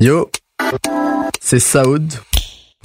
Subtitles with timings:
[0.00, 0.30] Yo,
[1.38, 2.14] c'est Saoud.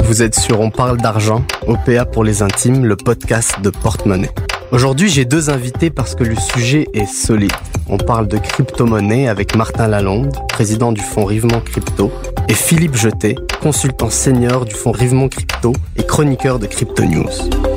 [0.03, 4.31] Vous êtes sur On parle d'argent, OPA pour les intimes, le podcast de Porte-Monnaie.
[4.73, 7.53] Aujourd'hui, j'ai deux invités parce que le sujet est solide.
[7.87, 12.11] On parle de crypto-monnaie avec Martin Lalonde, président du fonds Rivement Crypto,
[12.49, 17.70] et Philippe Jeté, consultant senior du fonds Rivement Crypto et chroniqueur de Crypto News.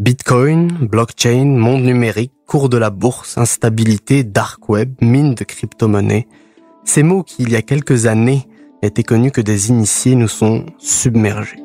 [0.00, 6.26] Bitcoin, blockchain, monde numérique, cours de la bourse, instabilité, dark web, mine de crypto-monnaie.
[6.84, 8.48] Ces mots qui, il y a quelques années,
[8.82, 11.62] n'étaient connus que des initiés nous sont submergés.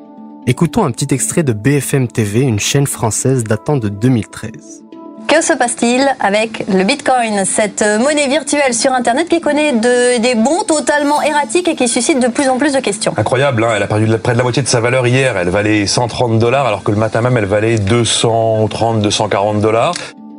[0.48, 4.85] Écoutons un petit extrait de BFM TV, une chaîne française datant de 2013.
[5.28, 10.36] Que se passe-t-il avec le Bitcoin, cette monnaie virtuelle sur Internet qui connaît de- des
[10.36, 13.84] bons totalement erratiques et qui suscite de plus en plus de questions Incroyable, hein, elle
[13.84, 15.36] a perdu près de la moitié de sa valeur hier.
[15.36, 19.94] Elle valait 130 dollars alors que le matin même elle valait 230, 240 dollars.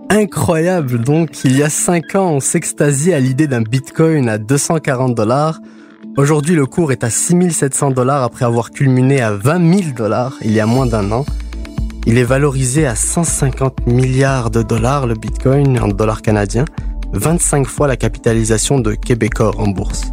[0.08, 5.14] Incroyable donc, il y a 5 ans, on s'extasiait à l'idée d'un bitcoin à 240
[5.14, 5.58] dollars.
[6.16, 10.52] Aujourd'hui, le cours est à 6700 dollars après avoir culminé à 20 000 dollars il
[10.52, 11.26] y a moins d'un an.
[12.08, 16.64] Il est valorisé à 150 milliards de dollars le bitcoin en dollars canadiens,
[17.12, 20.12] 25 fois la capitalisation de Québecor en bourse.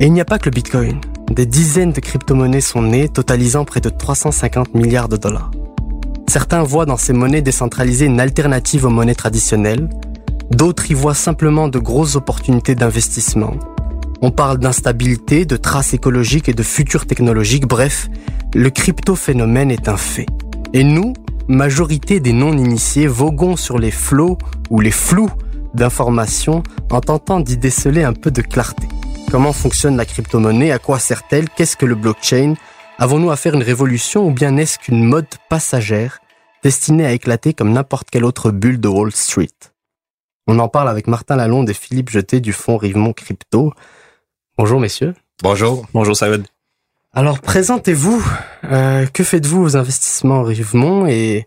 [0.00, 1.00] Et il n'y a pas que le bitcoin.
[1.30, 5.52] Des dizaines de crypto-monnaies sont nées, totalisant près de 350 milliards de dollars.
[6.28, 9.88] Certains voient dans ces monnaies décentralisées une alternative aux monnaies traditionnelles.
[10.50, 13.54] D'autres y voient simplement de grosses opportunités d'investissement.
[14.22, 17.68] On parle d'instabilité, de traces écologiques et de futurs technologiques.
[17.68, 18.08] Bref,
[18.56, 20.26] le crypto-phénomène est un fait.
[20.76, 21.14] Et nous,
[21.48, 24.36] majorité des non-initiés, voguons sur les flots
[24.68, 25.30] ou les flous
[25.72, 28.86] d'informations en tentant d'y déceler un peu de clarté.
[29.30, 30.72] Comment fonctionne la crypto-monnaie?
[30.72, 31.48] À quoi sert-elle?
[31.48, 32.56] Qu'est-ce que le blockchain?
[32.98, 36.18] Avons-nous à faire une révolution ou bien n'est-ce qu'une mode passagère
[36.62, 39.48] destinée à éclater comme n'importe quelle autre bulle de Wall Street?
[40.46, 43.72] On en parle avec Martin Lalonde et Philippe Jeté du fonds Rivemont Crypto.
[44.58, 45.14] Bonjour messieurs.
[45.42, 45.86] Bonjour.
[45.94, 46.46] Bonjour, Saoud.
[47.14, 48.22] Alors présentez-vous,
[48.70, 51.46] Euh, que faites-vous aux investissements Rivemont et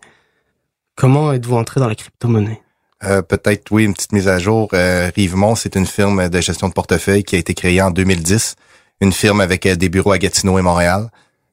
[0.96, 2.60] comment êtes-vous entré dans la crypto-monnaie?
[3.04, 4.68] Euh, Peut-être, oui, une petite mise à jour.
[4.74, 8.56] Euh, Rivemont, c'est une firme de gestion de portefeuille qui a été créée en 2010.
[9.00, 11.08] Une firme avec euh, des bureaux à Gatineau et Montréal.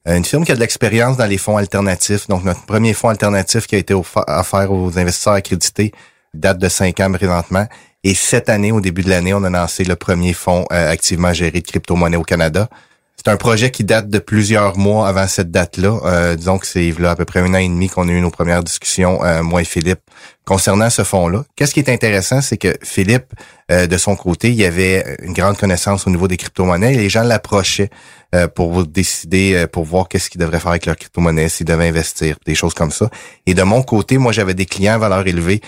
[0.06, 2.28] Une firme qui a de l'expérience dans les fonds alternatifs.
[2.28, 5.92] Donc, notre premier fonds alternatif qui a été offert aux investisseurs accrédités
[6.32, 7.66] date de cinq ans présentement.
[8.04, 11.60] Et cette année, au début de l'année, on a lancé le premier fonds activement géré
[11.60, 12.70] de crypto-monnaie au Canada.
[13.18, 15.98] C'est un projet qui date de plusieurs mois avant cette date-là.
[16.04, 18.20] Euh, disons que c'est là à peu près un an et demi qu'on a eu
[18.20, 19.98] nos premières discussions, euh, moi et Philippe,
[20.44, 21.44] concernant ce fonds-là.
[21.56, 23.32] Qu'est-ce qui est intéressant, c'est que Philippe,
[23.72, 26.94] euh, de son côté, il avait une grande connaissance au niveau des crypto-monnaies.
[26.94, 27.90] et Les gens l'approchaient
[28.36, 32.36] euh, pour décider, pour voir qu'est-ce qu'ils devraient faire avec leur crypto-monnaie, s'ils devaient investir,
[32.46, 33.10] des choses comme ça.
[33.46, 35.60] Et de mon côté, moi, j'avais des clients à valeur élevée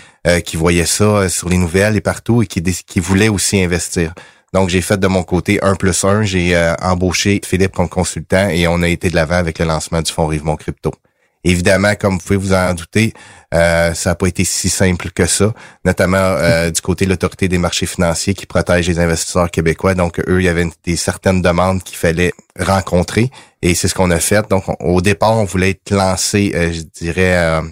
[0.44, 4.12] qui voyaient ça sur les nouvelles et partout et qui voulaient aussi investir.
[4.52, 6.22] Donc, j'ai fait de mon côté un plus un.
[6.22, 10.02] J'ai euh, embauché Philippe comme consultant et on a été de l'avant avec le lancement
[10.02, 10.92] du fonds Rivemont Crypto.
[11.42, 13.14] Évidemment, comme vous pouvez vous en douter,
[13.54, 15.54] euh, ça n'a pas été si simple que ça,
[15.86, 19.94] notamment euh, du côté de l'autorité des marchés financiers qui protège les investisseurs québécois.
[19.94, 23.30] Donc, eux, il y avait une- des certaines demandes qu'il fallait rencontrer
[23.62, 24.46] et c'est ce qu'on a fait.
[24.50, 27.62] Donc, on- au départ, on voulait être lancé, euh, je dirais, euh,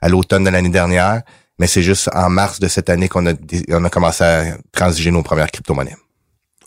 [0.00, 1.22] à l'automne de l'année dernière,
[1.58, 3.32] mais c'est juste en mars de cette année qu'on a,
[3.70, 5.96] on a commencé à transiger nos premières crypto-monnaies.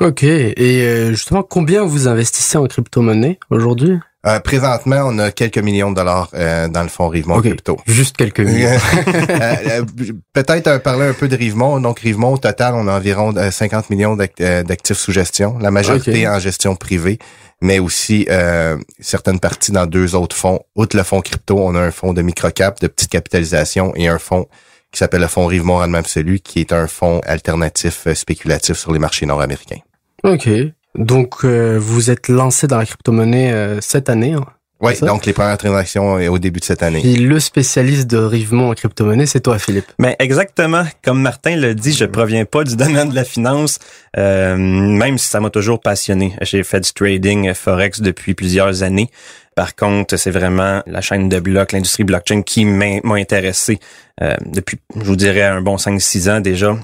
[0.01, 3.97] Ok, et euh, justement, combien vous investissez en crypto-monnaie aujourd'hui?
[4.25, 7.77] Euh, présentement, on a quelques millions de dollars euh, dans le fonds Rivemont Ok, Crypto.
[7.87, 8.69] Juste quelques millions.
[9.07, 11.79] Euh, euh, Peut-être parler un peu de Rivemont.
[11.79, 15.57] Donc, Rivemont, au total, on a environ euh, 50 millions d'act- d'actifs sous gestion.
[15.59, 17.17] La majorité en gestion privée,
[17.61, 20.59] mais aussi euh, certaines parties dans deux autres fonds.
[20.75, 24.19] Outre le fonds crypto, on a un fonds de microcap, de petite capitalisation, et un
[24.19, 24.47] fonds
[24.91, 28.99] qui s'appelle le fonds Rivemont Rendement Absolu, qui est un fonds alternatif spéculatif sur les
[28.99, 29.79] marchés nord-américains.
[30.23, 30.49] Ok.
[30.95, 34.33] Donc, euh, vous êtes lancé dans la crypto-monnaie euh, cette année.
[34.33, 34.45] hein?
[34.81, 37.01] Oui, donc les premières transactions euh, au début de cette année.
[37.01, 39.85] Puis le spécialiste de Rivemont en crypto-monnaie, c'est toi, Philippe.
[39.99, 43.77] Mais exactement, comme Martin le dit, je proviens pas du domaine de la finance,
[44.17, 46.35] euh, même si ça m'a toujours passionné.
[46.41, 49.11] J'ai fait du trading euh, forex depuis plusieurs années.
[49.55, 53.79] Par contre, c'est vraiment la chaîne de blocs, l'industrie blockchain qui m'a m'a intéressé
[54.23, 56.75] euh, depuis, je vous dirais, un bon 5-6 ans déjà.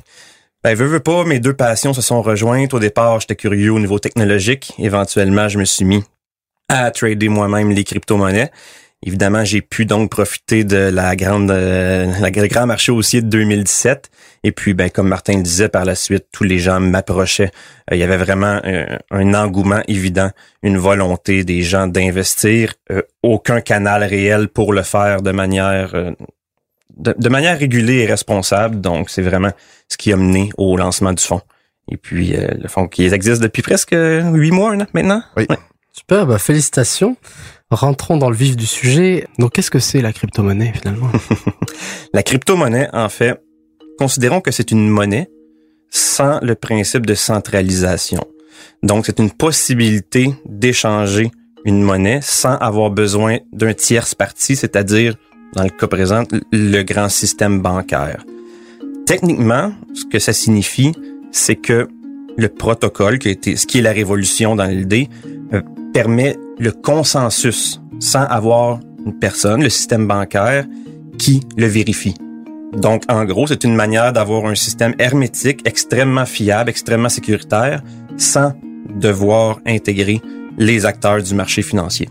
[0.68, 2.74] Ben, veux, veux pas, mes deux passions se sont rejointes.
[2.74, 4.74] Au départ, j'étais curieux au niveau technologique.
[4.80, 6.04] Éventuellement, je me suis mis
[6.68, 8.52] à trader moi-même les crypto-monnaies.
[9.02, 14.10] Évidemment, j'ai pu donc profiter de la grande, euh, le grand marché haussier de 2017.
[14.44, 17.52] Et puis, ben, comme Martin le disait, par la suite, tous les gens m'approchaient.
[17.90, 18.60] Euh, il y avait vraiment
[19.10, 20.31] un, engouement évident,
[20.64, 22.74] une volonté des gens d'investir.
[22.92, 25.96] Euh, aucun canal réel pour le faire de manière
[26.97, 28.81] de, manière régulée et responsable.
[28.81, 29.51] Donc, c'est vraiment
[29.89, 31.41] ce qui a mené au lancement du fonds.
[31.89, 35.23] Et puis, le fonds qui existe depuis presque huit mois maintenant.
[35.38, 35.47] Oui.
[35.94, 37.17] Super, bah, félicitations.
[37.71, 39.27] Rentrons dans le vif du sujet.
[39.39, 41.09] Donc, qu'est-ce que c'est la crypto-monnaie finalement?
[42.13, 43.41] La crypto-monnaie, en fait,
[43.97, 45.29] considérons que c'est une monnaie
[45.89, 48.23] sans le principe de centralisation.
[48.83, 51.31] Donc, c'est une possibilité d'échanger
[51.65, 55.15] une monnaie sans avoir besoin d'un tierce parti, c'est-à-dire,
[55.53, 58.25] dans le cas présent, le grand système bancaire.
[59.05, 60.91] Techniquement, ce que ça signifie,
[61.31, 61.88] c'est que
[62.38, 65.09] le protocole, qui a été, ce qui est la révolution dans l'idée,
[65.53, 65.61] euh,
[65.94, 70.65] permet le consensus sans avoir une personne, le système bancaire,
[71.17, 72.15] qui le vérifie.
[72.73, 77.81] Donc, en gros, c'est une manière d'avoir un système hermétique, extrêmement fiable, extrêmement sécuritaire,
[78.17, 78.53] sans
[78.94, 80.21] devoir intégrer
[80.57, 82.09] les acteurs du marché financier.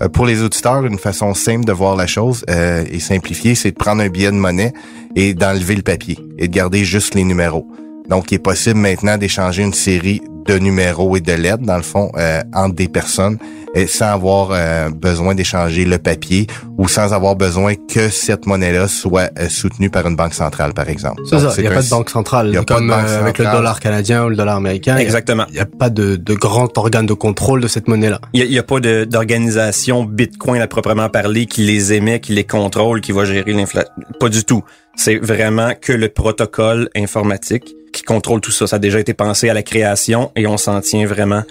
[0.00, 3.70] Euh, pour les auditeurs, une façon simple de voir la chose euh, et simplifiée, c'est
[3.70, 4.72] de prendre un billet de monnaie
[5.14, 7.66] et d'enlever le papier et de garder juste les numéros.
[8.08, 11.82] Donc, il est possible maintenant d'échanger une série de numéros et de lettres, dans le
[11.82, 13.38] fond, euh, entre des personnes,
[13.74, 16.46] et sans avoir euh, besoin d'échanger le papier
[16.78, 20.88] ou sans avoir besoin que cette monnaie-là soit euh, soutenue par une banque centrale, par
[20.88, 21.22] exemple.
[21.28, 23.10] C'est ça, il n'y a pas de banque centrale, y a comme pas de banque
[23.10, 24.96] avec le dollar canadien ou le dollar américain.
[24.96, 25.44] Exactement.
[25.48, 28.20] Il n'y a, pas de, de, grand organe de contrôle de cette monnaie-là.
[28.32, 32.44] Il n'y a, a, pas d'organisation Bitcoin à proprement parler qui les émet, qui les
[32.44, 33.90] contrôle, qui va gérer l'inflation.
[34.20, 34.62] Pas du tout.
[34.96, 38.66] C'est vraiment que le protocole informatique qui contrôle tout ça.
[38.66, 41.42] Ça a déjà été pensé à la création et on s'en tient vraiment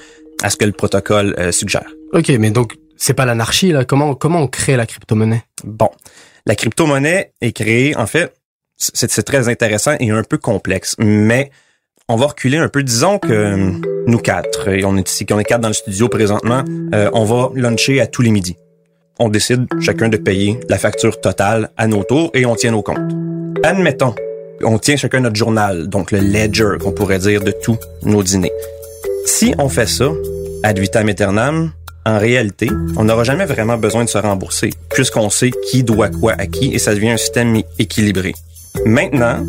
[0.42, 1.90] à ce que le protocole euh, suggère.
[2.12, 3.86] Ok, mais donc c'est pas l'anarchie là.
[3.86, 5.44] Comment comment on crée la crypto-monnaie?
[5.64, 5.90] Bon,
[6.46, 7.96] la crypto-monnaie est créée.
[7.96, 8.34] En fait,
[8.78, 11.52] c'est très intéressant et un peu complexe, mais
[12.10, 12.84] on va reculer un peu.
[12.84, 13.72] Disons que
[14.08, 16.64] nous quatre, et on est ici, qu'on est quatre dans le studio présentement,
[16.94, 18.58] euh, on va luncher à tous les midis.
[19.20, 22.82] On décide chacun de payer la facture totale à nos tours et on tient nos
[22.82, 23.14] comptes.
[23.64, 24.16] Admettons
[24.66, 28.52] on tient chacun notre journal, donc le ledger qu'on pourrait dire de tous nos dîners.
[29.26, 30.10] Si on fait ça,
[30.64, 31.72] ad vitam aeternam,
[32.06, 36.34] en réalité, on n'aura jamais vraiment besoin de se rembourser, puisqu'on sait qui doit quoi
[36.38, 38.34] à qui et ça devient un système équilibré.
[38.86, 39.46] Maintenant,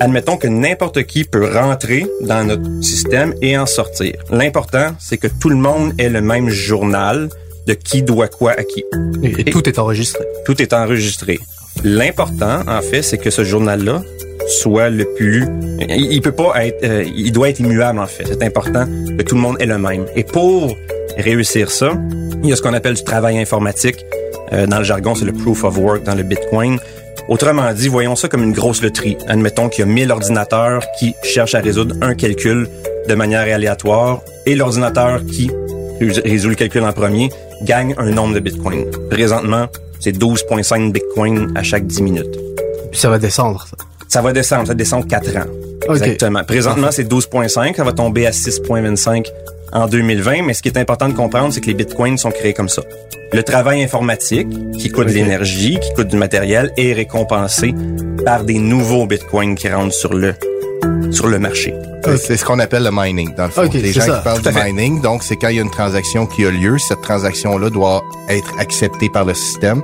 [0.00, 4.14] admettons que n'importe qui peut rentrer dans notre système et en sortir.
[4.30, 7.28] L'important, c'est que tout le monde ait le même journal
[7.66, 8.84] de qui doit quoi à qui.
[9.22, 10.24] Et, tout est enregistré.
[10.44, 11.40] Tout est enregistré.
[11.82, 14.02] L'important, en fait, c'est que ce journal-là
[14.48, 15.44] soit le plus...
[15.44, 18.24] Euh, il doit être immuable, en fait.
[18.26, 18.86] C'est important
[19.18, 20.06] que tout le monde ait le même.
[20.14, 20.76] Et pour
[21.16, 21.92] réussir ça,
[22.42, 24.04] il y a ce qu'on appelle du travail informatique.
[24.52, 26.78] Euh, dans le jargon, c'est le proof of work dans le Bitcoin.
[27.28, 29.16] Autrement dit, voyons ça comme une grosse loterie.
[29.26, 32.68] Admettons qu'il y a 1000 ordinateurs qui cherchent à résoudre un calcul
[33.08, 35.50] de manière aléatoire et l'ordinateur qui
[36.00, 37.30] résout le calcul en premier
[37.62, 38.84] gagne un nombre de Bitcoin.
[39.10, 39.66] Présentement,
[39.98, 42.38] c'est 12,5 Bitcoin à chaque 10 minutes.
[42.90, 43.85] Puis ça va descendre, ça.
[44.08, 45.46] Ça va descendre, ça descend 4 ans.
[45.88, 46.44] Exactement.
[46.44, 49.26] Présentement, c'est 12.5, ça va tomber à 6.25
[49.72, 52.54] en 2020, mais ce qui est important de comprendre, c'est que les bitcoins sont créés
[52.54, 52.82] comme ça.
[53.32, 54.48] Le travail informatique,
[54.78, 57.74] qui coûte de l'énergie, qui coûte du matériel, est récompensé
[58.24, 60.34] par des nouveaux bitcoins qui rentrent sur le,
[61.10, 61.74] sur le marché.
[62.18, 63.68] C'est ce qu'on appelle le mining, dans le fond.
[63.72, 66.46] les gens qui parlent de mining, donc c'est quand il y a une transaction qui
[66.46, 69.82] a lieu, cette transaction-là doit être acceptée par le système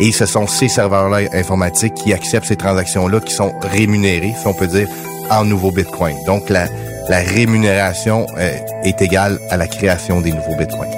[0.00, 4.54] et ce sont ces serveurs-là informatiques qui acceptent ces transactions-là qui sont rémunérés, si on
[4.54, 4.88] peut dire,
[5.30, 6.16] en nouveaux bitcoins.
[6.26, 6.68] Donc, la,
[7.08, 10.90] la rémunération euh, est égale à la création des nouveaux bitcoins.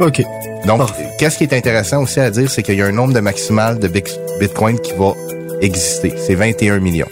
[0.00, 0.22] OK.
[0.66, 0.82] Donc,
[1.18, 3.78] qu'est-ce qui est intéressant aussi à dire, c'est qu'il y a un nombre de maximal
[3.78, 5.14] de bitcoins qui va
[5.60, 6.12] exister.
[6.16, 7.08] C'est 21 millions.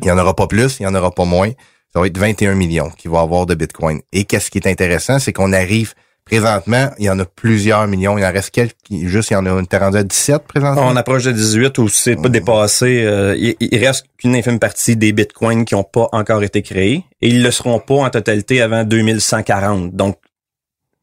[0.00, 1.50] Il n'y en aura pas plus, il n'y en aura pas moins.
[1.92, 4.00] Ça va être 21 millions qui vont avoir de bitcoins.
[4.12, 5.94] Et qu'est-ce qui est intéressant, c'est qu'on arrive
[6.24, 8.16] Présentement, il y en a plusieurs millions.
[8.16, 10.86] Il en reste quelques, juste, il y en a, une rendu à 17 présentement?
[10.86, 13.02] On approche de 18 ou c'est pas dépassé.
[13.04, 17.28] Euh, il, reste qu'une infime partie des bitcoins qui n'ont pas encore été créés et
[17.28, 19.94] ils le seront pas en totalité avant 2140.
[19.94, 20.16] Donc,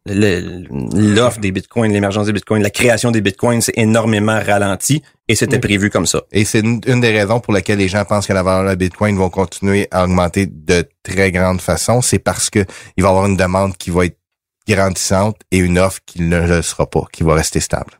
[0.06, 5.60] l'offre des bitcoins, l'émergence des bitcoins, la création des bitcoins, c'est énormément ralenti et c'était
[5.60, 6.24] prévu comme ça.
[6.32, 9.18] Et c'est une, des raisons pour lesquelles les gens pensent que la valeur de bitcoin
[9.18, 12.02] va continuer à augmenter de très grande façon.
[12.02, 12.60] C'est parce que
[12.98, 14.19] il va y avoir une demande qui va être
[14.68, 17.92] grandissante et une offre qui ne le sera pas, qui va rester stable.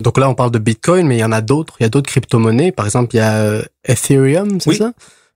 [0.00, 1.74] Donc là, on parle de Bitcoin, mais il y en a d'autres.
[1.80, 2.72] Il y a d'autres crypto-monnaies.
[2.72, 4.92] Par exemple, il y a euh, Ethereum, c'est ça?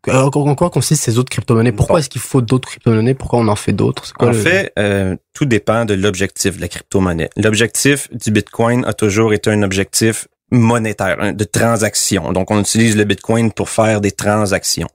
[0.08, 1.72] En en quoi consistent ces autres crypto-monnaies?
[1.72, 3.14] Pourquoi est-ce qu'il faut d'autres crypto-monnaies?
[3.14, 4.12] Pourquoi on en fait d'autres?
[4.18, 7.30] En le- fait, euh, tout dépend de l'objectif de la crypto-monnaie.
[7.36, 12.32] L'objectif du Bitcoin a toujours été un objectif monétaire, hein, de transaction.
[12.32, 14.88] Donc, on utilise le Bitcoin pour faire des transactions.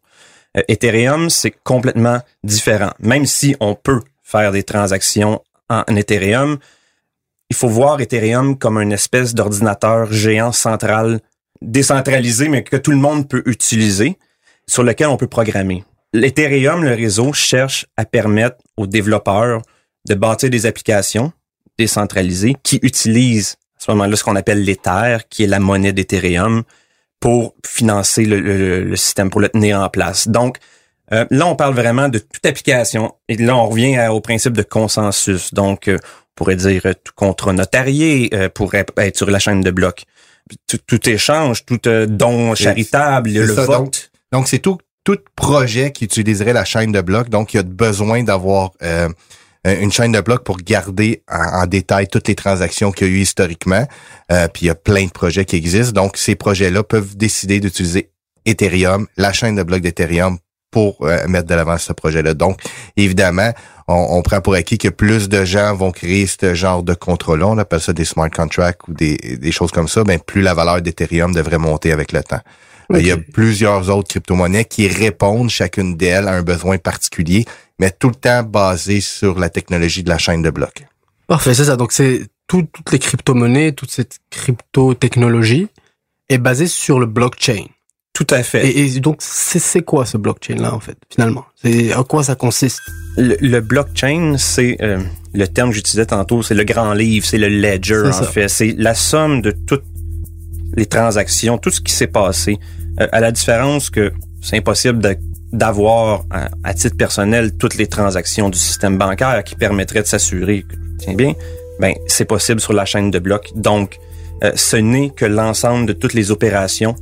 [0.58, 2.92] Euh, Ethereum, c'est complètement différent.
[3.00, 6.58] Même si on peut faire des transactions en Ethereum,
[7.50, 11.20] il faut voir Ethereum comme une espèce d'ordinateur géant central
[11.62, 14.18] décentralisé, mais que tout le monde peut utiliser,
[14.68, 15.84] sur lequel on peut programmer.
[16.14, 19.62] L'Ethereum, le réseau, cherche à permettre aux développeurs
[20.08, 21.32] de bâtir des applications
[21.78, 26.64] décentralisées qui utilisent à ce moment-là ce qu'on appelle l'Ether, qui est la monnaie d'Ethereum,
[27.20, 30.28] pour financer le, le- le système, pour le tenir en place.
[30.28, 30.58] Donc,
[31.14, 33.14] euh, là, on parle vraiment de toute application.
[33.30, 35.54] Et là, on revient à- au principe de consensus.
[35.54, 39.62] Donc, euh, on pourrait dire euh, tout contrat notarié euh, pourrait être sur la chaîne
[39.62, 40.04] de blocs.
[40.68, 44.12] Tout, tout échange, tout euh, don charitable, le ça, vote.
[44.32, 47.30] Donc, c'est tout, tout projet qui utiliserait la chaîne de blocs.
[47.30, 49.10] Donc, il y a besoin d'avoir euh,
[49.64, 53.14] une chaîne de blocs pour garder en, en détail toutes les transactions qu'il y a
[53.14, 53.88] eu historiquement.
[54.32, 56.00] Euh, puis, il y a plein de projets qui existent.
[56.00, 58.12] Donc, ces projets-là peuvent décider d'utiliser
[58.46, 60.38] Ethereum, la chaîne de blocs d'Ethereum,
[60.76, 62.34] pour euh, mettre de l'avant ce projet-là.
[62.34, 62.60] Donc,
[62.98, 63.52] évidemment,
[63.88, 67.48] on, on prend pour acquis que plus de gens vont créer ce genre de contrat-là,
[67.48, 70.54] on appelle ça des smart contracts ou des, des choses comme ça, ben plus la
[70.54, 72.42] valeur d'Ethereum devrait monter avec le temps.
[72.92, 77.46] Euh, Il y a plusieurs autres crypto-monnaies qui répondent chacune d'elles à un besoin particulier,
[77.80, 80.86] mais tout le temps basé sur la technologie de la chaîne de blocs.
[81.28, 81.78] Parfait, c'est ça.
[81.78, 85.68] Donc c'est tout- toutes les crypto-monnaies, toute cette crypto-technologie
[86.28, 87.64] est basée sur le blockchain.
[88.16, 88.66] Tout à fait.
[88.66, 91.46] Et, et donc c'est quoi ce blockchain-là en fait finalement?
[91.62, 92.80] C'est en quoi ça consiste?
[93.18, 95.00] Le, le blockchain, c'est euh,
[95.34, 98.24] le terme que j'utilisais tantôt, c'est le grand livre, c'est le ledger en ça.
[98.24, 98.48] fait.
[98.48, 99.84] C'est la somme de toutes
[100.78, 102.58] les transactions, tout ce qui s'est passé.
[103.02, 105.18] Euh, à la différence que c'est impossible
[105.52, 110.64] d'avoir à, à titre personnel toutes les transactions du système bancaire qui permettrait de s'assurer
[110.64, 111.34] que tient bien.
[111.82, 113.52] Ben c'est possible sur la chaîne de blocs.
[113.56, 113.98] Donc
[114.46, 116.96] euh, ce n'est que l'ensemble de toutes les opérations.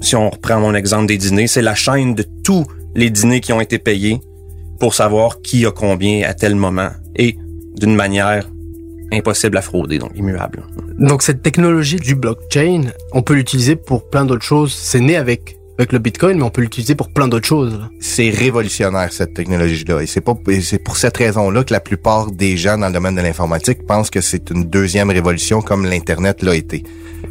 [0.00, 2.64] Si on reprend mon exemple des dîners, c'est la chaîne de tous
[2.94, 4.20] les dîners qui ont été payés
[4.78, 7.36] pour savoir qui a combien à tel moment et
[7.76, 8.48] d'une manière
[9.12, 10.64] impossible à frauder, donc immuable.
[10.98, 14.72] Donc cette technologie du blockchain, on peut l'utiliser pour plein d'autres choses.
[14.72, 17.80] C'est né avec avec le Bitcoin, mais on peut l'utiliser pour plein d'autres choses.
[18.00, 22.58] C'est révolutionnaire cette technologie-là, et c'est pas c'est pour cette raison-là que la plupart des
[22.58, 26.54] gens dans le domaine de l'informatique pensent que c'est une deuxième révolution comme l'internet l'a
[26.54, 26.84] été.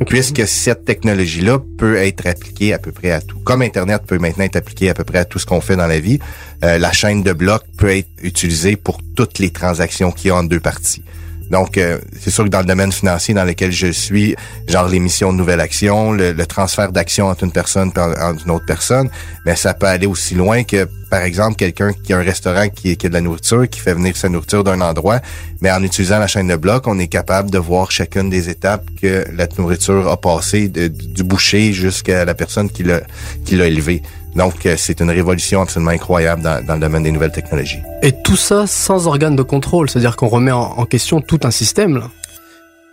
[0.08, 3.38] Puisque cette technologie-là peut être appliquée à peu près à tout.
[3.40, 5.88] Comme Internet peut maintenant être appliqué à peu près à tout ce qu'on fait dans
[5.88, 6.18] la vie,
[6.64, 10.60] euh, la chaîne de blocs peut être utilisée pour toutes les transactions a en deux
[10.60, 11.04] parties.
[11.50, 14.36] Donc, euh, c'est sûr que dans le domaine financier dans lequel je suis,
[14.68, 18.00] genre l'émission de nouvelles actions, le, transfert d'actions entre une personne et
[18.46, 19.10] une autre personne,
[19.46, 22.96] mais ça peut aller aussi loin que, par exemple, quelqu'un qui a un restaurant qui,
[22.98, 25.20] qui a de la nourriture, qui fait venir sa nourriture d'un endroit,
[25.62, 28.86] mais en utilisant la chaîne de blocs, on est capable de voir chacune des étapes
[29.02, 33.02] que la nourriture a passé de- du boucher jusqu'à la personne qui l'a
[33.46, 34.02] qui l'a élevé.
[34.36, 37.82] Donc, euh, c'est une révolution absolument incroyable dans, dans le domaine des nouvelles technologies.
[38.02, 41.52] Et tout ça sans organe de contrôle, c'est-à-dire qu'on remet en, en question tout un
[41.52, 41.98] système.
[41.98, 42.10] Là.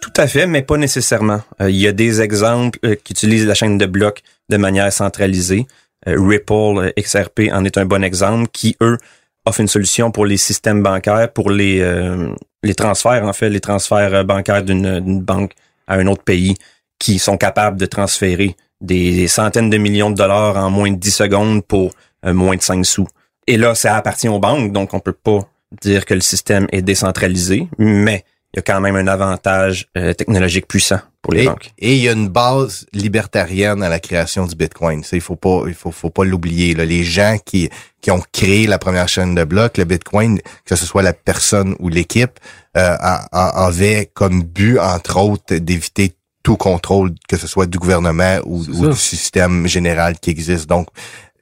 [0.00, 1.40] Tout à fait, mais pas nécessairement.
[1.61, 4.93] Euh, Il y a des exemples euh, qui utilisent la chaîne de blocs de manière
[4.93, 5.66] centralisée.
[6.09, 8.99] Euh, Ripple, euh, XRP en est un bon exemple, qui, eux,
[9.45, 12.28] offrent une solution pour les systèmes bancaires, pour les, euh,
[12.62, 15.52] les transferts, en fait, les transferts bancaires d'une d'une banque
[15.87, 16.55] à un autre pays,
[16.99, 21.11] qui sont capables de transférer des centaines de millions de dollars en moins de 10
[21.11, 21.92] secondes pour
[22.25, 23.06] euh, moins de 5 sous.
[23.47, 25.49] Et là, ça appartient aux banques, donc on peut pas
[25.83, 30.14] dire que le système est décentralisé, mais il y a quand même un avantage euh,
[30.14, 31.73] technologique puissant pour les et, banques.
[31.78, 35.02] et il y a une base libertarienne à la création du Bitcoin.
[35.04, 36.75] Ça, il faut pas, il faut, faut pas l'oublier.
[36.75, 37.68] Les gens qui,
[38.00, 41.76] qui ont créé la première chaîne de blocs, le Bitcoin, que ce soit la personne
[41.80, 42.38] ou l'équipe,
[42.76, 42.97] euh,
[43.33, 46.14] avait comme but, entre autres, d'éviter
[46.47, 50.69] tout contrôle, que ce soit du gouvernement ou, du système général qui existe.
[50.69, 50.87] Donc,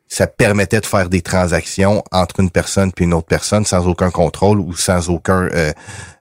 [0.09, 4.11] ça permettait de faire des transactions entre une personne puis une autre personne sans aucun
[4.11, 5.73] contrôle ou sans aucun euh,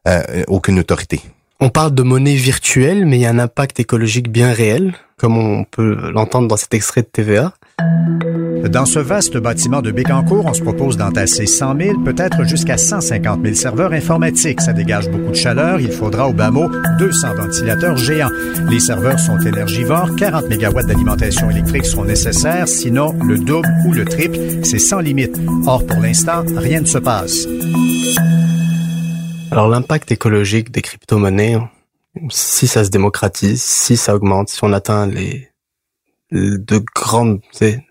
[0.05, 1.21] euh, aucune autorité.
[1.61, 5.37] On parle de monnaie virtuelle, mais il y a un impact écologique bien réel, comme
[5.37, 7.53] on peut l'entendre dans cet extrait de TVA.
[7.79, 13.41] Dans ce vaste bâtiment de Bécancour, on se propose d'entasser 100 000, peut-être jusqu'à 150
[13.43, 14.61] 000 serveurs informatiques.
[14.61, 15.79] Ça dégage beaucoup de chaleur.
[15.79, 18.31] Il faudra au bas mot 200 ventilateurs géants.
[18.69, 20.15] Les serveurs sont énergivores.
[20.15, 22.67] 40 mégawatts d'alimentation électrique sont nécessaires.
[22.67, 25.37] Sinon, le double ou le triple, c'est sans limite.
[25.67, 27.47] Or, pour l'instant, rien ne se passe.
[29.51, 31.59] Alors l'impact écologique des crypto-monnaies,
[32.29, 35.52] si ça se démocratise, si ça augmente, si on atteint les
[36.33, 37.41] de grandes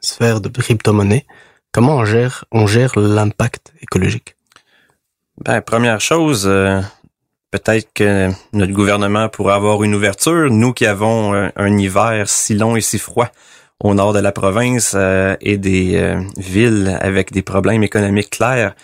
[0.01, 1.25] sphères de crypto-monnaies,
[1.73, 4.37] Comment on gère, on gère l'impact écologique?
[5.43, 6.83] Ben, première chose, euh,
[7.51, 10.51] peut-être que notre gouvernement pourrait avoir une ouverture.
[10.51, 13.31] Nous qui avons un, un hiver si long et si froid
[13.81, 18.75] au nord de la province euh, et des euh, villes avec des problèmes économiques clairs,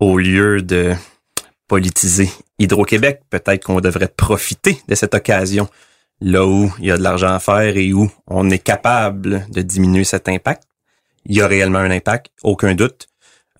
[0.00, 0.92] au lieu de
[1.68, 5.68] politiser Hydro-Québec, peut-être qu'on devrait profiter de cette occasion
[6.20, 9.62] là où il y a de l'argent à faire et où on est capable de
[9.62, 10.64] diminuer cet impact.
[11.26, 13.08] Il y a réellement un impact, aucun doute.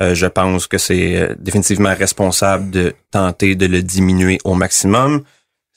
[0.02, 5.22] Euh, je pense que c'est euh, définitivement responsable de tenter de le diminuer au maximum.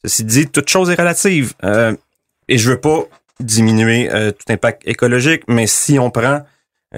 [0.03, 1.53] Ceci dit, toute chose est relative.
[1.63, 1.95] Euh,
[2.47, 3.03] et je veux pas
[3.39, 6.43] diminuer tout impact écologique, mais si on prend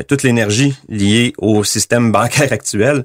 [0.08, 3.04] toute l'énergie liée au système bancaire actuel,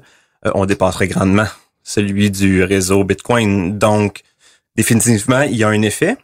[0.53, 1.47] on dépasserait grandement
[1.83, 3.77] celui du réseau Bitcoin.
[3.77, 4.21] Donc,
[4.77, 6.15] définitivement, il y a un effet,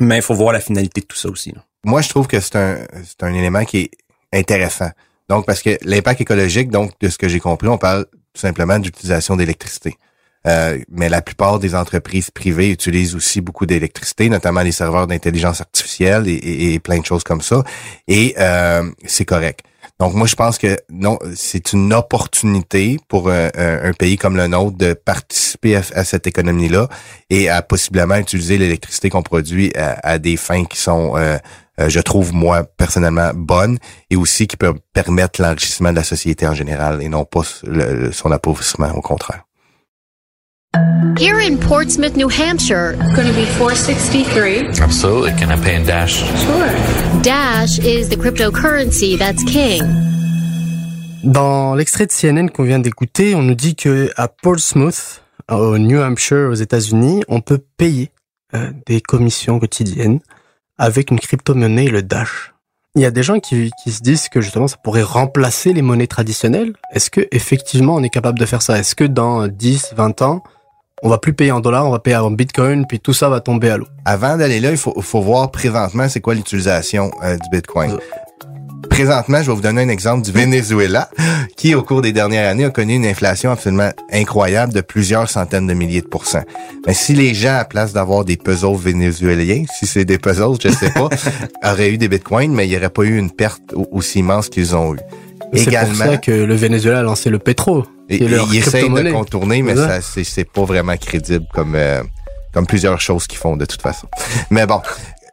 [0.00, 1.52] mais il faut voir la finalité de tout ça aussi.
[1.52, 1.64] Là.
[1.84, 3.90] Moi, je trouve que c'est un, c'est un élément qui est
[4.32, 4.90] intéressant.
[5.28, 8.78] Donc, parce que l'impact écologique, donc, de ce que j'ai compris, on parle tout simplement
[8.78, 9.96] d'utilisation d'électricité.
[10.46, 15.62] Euh, mais la plupart des entreprises privées utilisent aussi beaucoup d'électricité, notamment les serveurs d'intelligence
[15.62, 17.62] artificielle et, plein de choses comme ça.
[18.08, 19.60] Et euh, c'est correct.
[20.00, 24.48] Donc moi je pense que non, c'est une opportunité pour un, un, pays comme le
[24.48, 26.88] nôtre de participer à, cette économie-là
[27.30, 31.38] et à possiblement utiliser l'électricité qu'on produit à, des fins qui sont euh,
[31.80, 33.78] euh, je trouve moi personnellement bonne
[34.10, 37.42] et aussi qui peut permettre l'enrichissement de la société en général et non pas
[38.12, 39.44] son appauvrissement au contraire.
[41.16, 44.82] Here in Portsmouth, New Hampshire, it's going to be 463.
[44.82, 45.30] Absolutely.
[45.38, 46.24] Can I pay in Dash?
[46.42, 47.22] Sure.
[47.22, 49.82] Dash is the cryptocurrency that's king.
[51.22, 56.00] Dans l'extrait de CNN qu'on vient d'écouter, on nous dit que à Portsmouth, au New
[56.00, 58.10] Hampshire, aux États-Unis, on peut payer
[58.54, 60.18] euh, des commissions quotidiennes
[60.76, 62.52] avec une crypto-monnaie, le Dash.
[62.96, 65.82] Il y a des gens qui, qui se disent que justement ça pourrait remplacer les
[65.82, 66.74] monnaies traditionnelles.
[66.92, 68.78] Est-ce que effectivement on est capable de faire ça?
[68.78, 70.42] Est-ce que dans 10, 20 ans,
[71.04, 73.40] on va plus payer en dollars, on va payer en bitcoin, puis tout ça va
[73.40, 73.86] tomber à l'eau.
[74.06, 77.92] Avant d'aller là, il faut, faut voir présentement c'est quoi l'utilisation euh, du bitcoin.
[77.92, 77.98] Euh,
[78.88, 81.10] présentement, je vais vous donner un exemple du Venezuela,
[81.58, 85.66] qui au cours des dernières années a connu une inflation absolument incroyable de plusieurs centaines
[85.66, 86.44] de milliers de pourcents.
[86.86, 90.70] Mais si les gens, à place d'avoir des puzzles vénézuéliens, si c'est des puzzles, je
[90.70, 91.10] sais pas,
[91.70, 94.74] auraient eu des bitcoins, mais il n'y aurait pas eu une perte aussi immense qu'ils
[94.74, 94.98] ont eu.
[95.52, 97.84] C'est pour ça que le Venezuela a lancé le pétro.
[98.08, 102.02] Et, ils essayent de contourner, mais ça, c'est pas vraiment crédible comme euh,
[102.52, 104.06] comme plusieurs choses qu'ils font de toute façon.
[104.50, 104.80] Mais bon,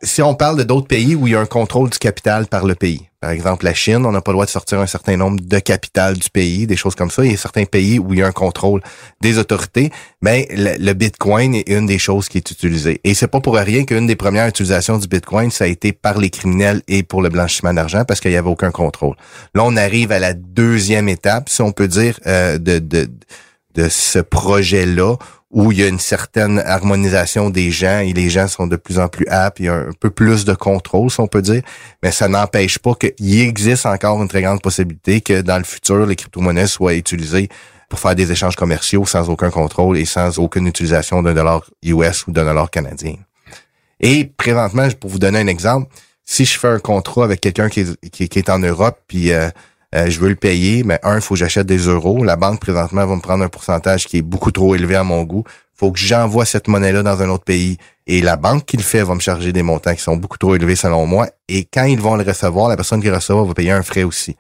[0.04, 2.66] si on parle de d'autres pays où il y a un contrôle du capital par
[2.66, 5.16] le pays, par exemple la Chine, on n'a pas le droit de sortir un certain
[5.16, 7.24] nombre de capital du pays, des choses comme ça.
[7.24, 8.82] Il y a certains pays où il y a un contrôle
[9.22, 13.00] des autorités, mais le, Bitcoin est une des choses qui est utilisée.
[13.04, 16.18] Et c'est pas pour rien qu'une des premières utilisations du Bitcoin, ça a été par
[16.18, 19.16] les criminels et pour le blanchiment d'argent parce qu'il y avait aucun contrôle.
[19.54, 23.08] Là, on arrive à la deuxième étape, si on peut dire, euh, de, de,
[23.76, 25.16] de ce projet-là
[25.52, 29.00] où il y a une certaine harmonisation des gens et les gens sont de plus
[29.00, 31.62] en plus aptes, il y a un peu plus de contrôle, si on peut dire,
[32.02, 36.06] mais ça n'empêche pas qu'il existe encore une très grande possibilité que dans le futur,
[36.06, 37.50] les crypto-monnaies soient utilisées
[37.90, 42.26] pour faire des échanges commerciaux sans aucun contrôle et sans aucune utilisation d'un dollar US
[42.28, 43.16] ou d'un dollar canadien.
[44.00, 47.82] Et présentement, pour vous donner un exemple, si je fais un contrat avec quelqu'un qui,
[47.82, 49.50] est en Europe, puis euh,
[49.94, 52.24] euh, je veux le payer, mais un, il faut que j'achète des euros.
[52.24, 55.24] La banque, présentement, va me prendre un pourcentage qui est beaucoup trop élevé à mon
[55.24, 55.44] goût.
[55.76, 57.78] faut que j'envoie cette monnaie-là dans un autre pays.
[58.08, 60.56] Et la banque qui le fait va me charger des montants qui sont beaucoup trop
[60.56, 61.28] élevés selon moi.
[61.50, 64.04] Et quand ils vont le recevoir, la personne qui le recevra va payer un frais
[64.04, 64.36] aussi.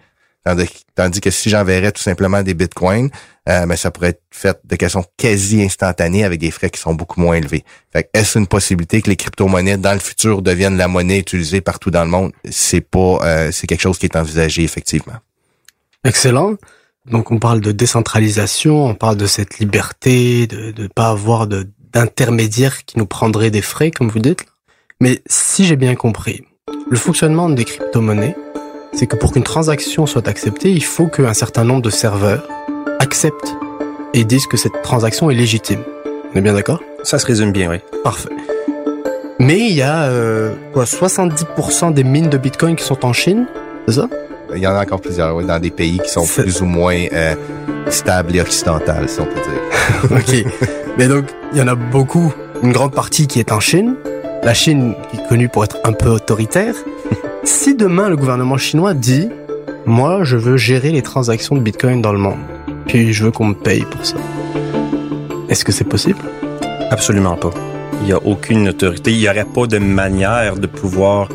[0.96, 3.10] Tandis, que si j'enverrais tout simplement des bitcoins,
[3.48, 6.96] euh, mais ça pourrait être fait de façon quasi instantanée avec des frais qui sont
[6.96, 7.64] beaucoup moins élevés.
[7.94, 12.04] est-ce une possibilité que les crypto-monnaies dans le futur deviennent la monnaie utilisée partout dans
[12.04, 12.32] le monde?
[12.50, 15.18] C'est pas, euh, c'est quelque chose qui est envisagé effectivement.
[16.04, 16.56] Excellent.
[17.10, 21.68] Donc on parle de décentralisation, on parle de cette liberté, de ne pas avoir de
[21.94, 24.46] d'intermédiaires qui nous prendraient des frais, comme vous dites.
[25.00, 26.46] Mais si j'ai bien compris,
[26.90, 28.36] le fonctionnement des crypto-monnaies,
[28.94, 32.48] c'est que pour qu'une transaction soit acceptée, il faut qu'un certain nombre de serveurs
[33.00, 33.56] acceptent
[34.14, 35.84] et disent que cette transaction est légitime.
[36.34, 36.82] On est bien d'accord?
[37.04, 37.78] Ça se résume bien, oui.
[38.04, 38.30] Parfait.
[39.40, 43.48] Mais il y a euh, quoi, 70% des mines de Bitcoin qui sont en Chine,
[43.88, 44.08] c'est ça?
[44.56, 47.06] Il y en a encore plusieurs, oui, dans des pays qui sont plus ou moins
[47.14, 47.36] euh,
[47.90, 50.12] stables et occidentales, si on peut dire.
[50.46, 50.54] OK.
[50.98, 52.34] Mais donc, il y en a beaucoup,
[52.64, 53.96] une grande partie qui est en Chine.
[54.44, 56.76] La Chine est connue pour être un peu autoritaire.
[57.44, 59.30] si demain le gouvernement chinois dit,
[59.86, 62.40] moi, je veux gérer les transactions de Bitcoin dans le monde,
[62.88, 64.18] puis je veux qu'on me paye pour ça.
[65.50, 66.20] Est-ce que c'est possible?
[66.92, 67.52] Absolument pas.
[68.02, 69.12] Il n'y a aucune autorité.
[69.12, 71.30] Il n'y aurait pas de manière de pouvoir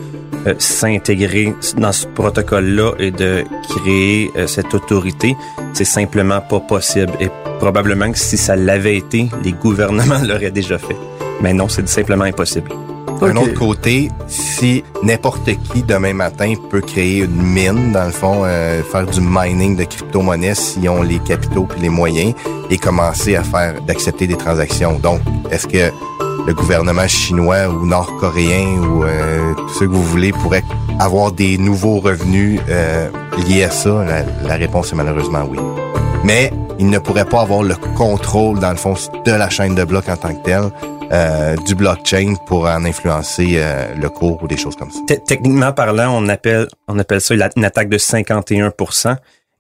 [0.47, 5.37] euh, s'intégrer dans ce protocole-là et de créer euh, cette autorité,
[5.73, 7.13] c'est simplement pas possible.
[7.21, 10.97] Et probablement que si ça l'avait été, les gouvernements l'auraient déjà fait.
[11.43, 12.71] Mais non, c'est simplement impossible.
[13.21, 13.45] D'un Ok.
[13.45, 18.83] autre côté, si n'importe qui demain matin peut créer une mine, dans le fond, euh,
[18.83, 22.35] faire du mining de crypto-monnaies s'ils ont les capitaux puis les moyens
[22.69, 24.99] et commencer à faire d'accepter des transactions.
[24.99, 25.21] Donc,
[25.51, 25.91] est-ce que
[26.47, 30.65] le gouvernement chinois ou nord-coréen ou euh, tout ce que vous voulez pourrait
[30.99, 33.09] avoir des nouveaux revenus euh,
[33.49, 34.05] liés à ça?
[34.45, 35.59] La, réponse est malheureusement oui.
[36.25, 38.95] Mais il ne pourrait pas avoir le contrôle, dans le fond,
[39.25, 40.71] de la chaîne de blocs en tant que telle,
[41.13, 44.99] euh, du blockchain pour en influencer euh, le cours ou des choses comme ça.
[45.07, 48.73] Te- Techniquement parlant, on appelle, on appelle ça une attaque de 51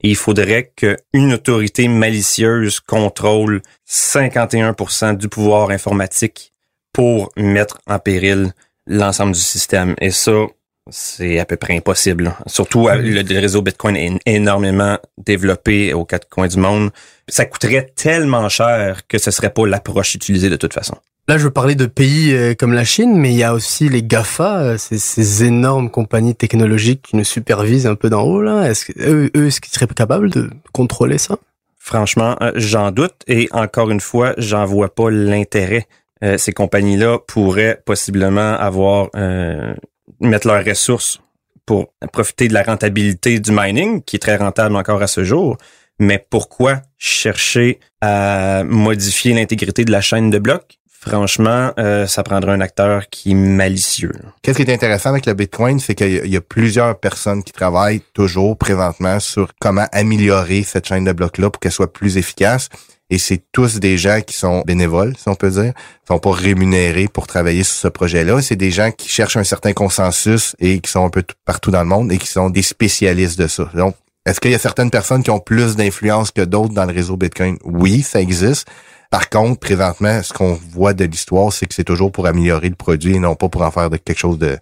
[0.03, 6.53] et il faudrait qu'une autorité malicieuse contrôle 51% du pouvoir informatique
[6.97, 8.55] pour mettre en péril
[8.87, 9.95] l'ensemble du système.
[10.01, 10.47] Et ça,
[10.91, 12.35] c'est à peu près impossible.
[12.47, 16.89] Surtout, euh, le, le réseau Bitcoin est énormément développé aux quatre coins du monde.
[17.29, 20.97] Ça coûterait tellement cher que ce serait pas l'approche utilisée de toute façon.
[21.29, 23.91] Là, je veux parler de pays euh, comme la Chine, mais il y a aussi
[23.91, 28.41] les GAFA, euh, ces, ces énormes compagnies technologiques qui nous supervisent un peu d'en haut.
[28.41, 31.37] Là, est-ce que eux, eux, est-ce qu'ils seraient capables de contrôler ça?
[31.79, 35.87] Franchement, j'en doute et encore une fois, j'en vois pas l'intérêt.
[36.25, 39.75] Euh, ces compagnies-là pourraient possiblement avoir euh,
[40.21, 41.21] mettre leurs ressources
[41.67, 45.57] pour profiter de la rentabilité du mining, qui est très rentable encore à ce jour.
[45.99, 50.79] Mais pourquoi chercher à modifier l'intégrité de la chaîne de blocs?
[50.89, 54.13] Franchement, euh, ça prendrait un acteur qui est malicieux.
[54.43, 57.53] Qu'est-ce qui est intéressant avec le Bitcoin, c'est qu'il y y a plusieurs personnes qui
[57.53, 62.69] travaillent toujours présentement sur comment améliorer cette chaîne de blocs-là pour qu'elle soit plus efficace.
[63.09, 66.33] Et c'est tous des gens qui sont bénévoles, si on peut dire, qui sont pas
[66.33, 68.43] rémunérés pour travailler sur ce projet-là.
[68.43, 71.71] C'est des gens qui cherchent un certain consensus et qui sont un peu tout- partout
[71.71, 73.71] dans le monde et qui sont des spécialistes de ça.
[73.75, 73.95] Donc,
[74.27, 77.17] est-ce qu'il y a certaines personnes qui ont plus d'influence que d'autres dans le réseau
[77.17, 77.59] Bitcoin?
[77.65, 78.67] Oui, ça existe.
[79.09, 82.75] Par contre, présentement, ce qu'on voit de l'histoire, c'est que c'est toujours pour améliorer le
[82.75, 84.59] produit et non pas pour en faire quelque chose de,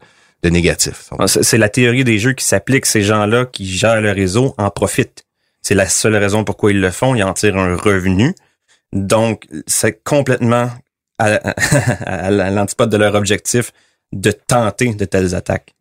[0.51, 1.09] négatif.
[1.27, 2.85] C'est c'est la théorie des jeux qui s'applique.
[2.85, 5.25] Ces gens-là qui gèrent le réseau en profitent.
[5.65, 7.15] C'est la seule raison pourquoi ils le font.
[7.15, 8.35] Ils en tirent un revenu.
[8.93, 10.69] Donc, c'est complètement
[11.19, 13.73] à, l'antipode de leur objectif
[14.13, 15.75] de tenter de telles attaques.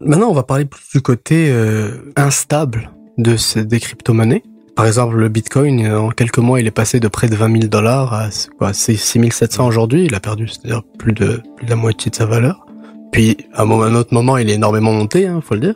[0.00, 4.42] Maintenant, on va parler plus du côté euh, instable de ces, des crypto-monnaies.
[4.74, 7.52] Par exemple, le Bitcoin, euh, en quelques mois, il est passé de près de 20
[7.52, 10.06] 000 dollars à quoi, c'est 6 700 aujourd'hui.
[10.06, 12.66] Il a perdu, c'est-à-dire plus de, plus de la moitié de sa valeur.
[13.12, 15.74] Puis, à un, autre moment, il est énormément monté, hein, faut le dire.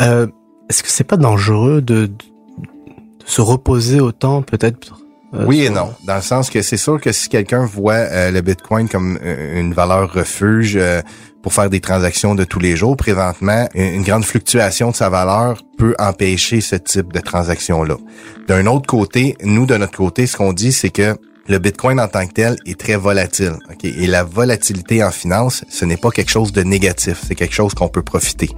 [0.00, 0.26] Euh,
[0.68, 2.10] Est-ce que c'est pas dangereux de
[3.26, 4.96] se reposer autant, peut-être
[5.34, 8.30] euh, Oui et non, dans le sens que c'est sûr que si quelqu'un voit euh,
[8.30, 11.02] le Bitcoin comme euh, une valeur refuge euh,
[11.42, 15.60] pour faire des transactions de tous les jours, présentement, une grande fluctuation de sa valeur
[15.76, 17.96] peut empêcher ce type de transaction-là.
[18.48, 21.16] D'un autre côté, nous, de notre côté, ce qu'on dit, c'est que
[21.48, 23.54] le Bitcoin en tant que tel est très volatile.
[23.70, 23.84] ok?
[23.84, 27.74] Et la volatilité en finance, ce n'est pas quelque chose de négatif, c'est quelque chose
[27.74, 28.50] qu'on peut profiter.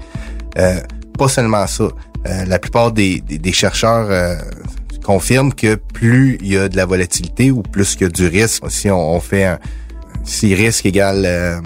[0.58, 0.80] Euh,
[1.18, 1.88] pas seulement ça.
[2.28, 4.36] Euh, la plupart des, chercheurs euh,
[5.04, 8.26] confirment que plus il y a de la volatilité ou plus qu'il y a du
[8.26, 9.58] risque, si on, on fait un
[10.24, 11.60] si risque égale euh,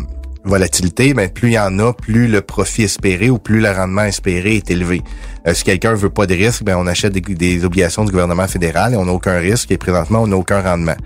[0.44, 4.05] volatilité, ben plus il y en a, plus le profit espéré ou plus le rendement
[4.05, 5.03] espéré est élevé.
[5.46, 8.46] Euh, si quelqu'un veut pas de risque, ben on achète des, des obligations du gouvernement
[8.46, 10.96] fédéral et on n'a aucun risque et présentement on n'a aucun rendement.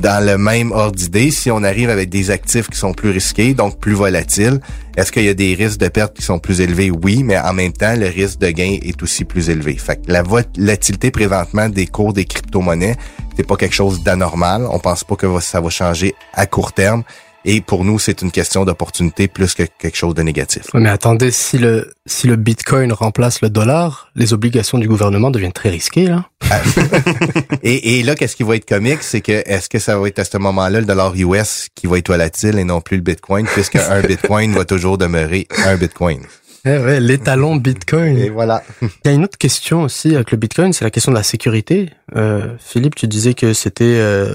[0.00, 3.54] Dans le même ordre d'idée, si on arrive avec des actifs qui sont plus risqués,
[3.54, 4.60] donc plus volatiles,
[4.96, 6.90] est-ce qu'il y a des risques de perte qui sont plus élevés?
[6.90, 9.76] Oui, mais en même temps, le risque de gain est aussi plus élevé.
[9.76, 12.96] Fait que la volatilité présentement des cours des crypto-monnaies,
[13.36, 14.66] c'est pas quelque chose d'anormal.
[14.70, 17.04] On pense pas que ça va changer à court terme.
[17.44, 20.62] Et pour nous, c'est une question d'opportunité plus que quelque chose de négatif.
[20.74, 25.30] Ouais, mais attendez, si le, si le Bitcoin remplace le dollar, les obligations du gouvernement
[25.30, 26.26] deviennent très risquées, là.
[27.62, 30.18] Et, et là, qu'est-ce qui va être comique, c'est que est-ce que ça va être
[30.18, 33.46] à ce moment-là le dollar US qui va être volatile et non plus le Bitcoin,
[33.46, 36.20] puisque un Bitcoin va toujours demeurer un Bitcoin?
[36.64, 38.18] Eh ouais, l'étalon Bitcoin.
[38.18, 38.62] Et voilà.
[38.82, 41.22] Il y a une autre question aussi avec le Bitcoin, c'est la question de la
[41.22, 41.90] sécurité.
[42.16, 44.34] Euh, Philippe, tu disais que c'était euh,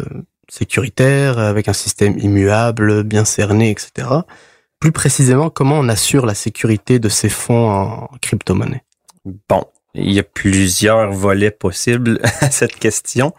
[0.49, 4.07] sécuritaire, avec un système immuable, bien cerné, etc.
[4.79, 8.83] Plus précisément, comment on assure la sécurité de ces fonds en crypto-monnaie?
[9.49, 13.33] Bon, il y a plusieurs volets possibles à cette question.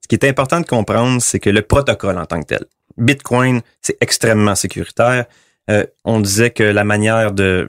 [0.00, 2.64] Ce qui est important de comprendre, c'est que le protocole en tant que tel,
[2.98, 5.24] Bitcoin, c'est extrêmement sécuritaire.
[5.70, 7.66] Euh, on disait que la manière de